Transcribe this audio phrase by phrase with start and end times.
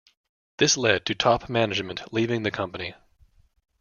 [0.57, 2.95] This led to top management leaving the company.